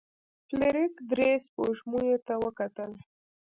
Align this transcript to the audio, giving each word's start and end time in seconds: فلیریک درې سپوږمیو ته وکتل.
فلیریک 0.47 0.93
درې 1.09 1.29
سپوږمیو 1.45 2.17
ته 2.27 2.33
وکتل. 2.43 2.91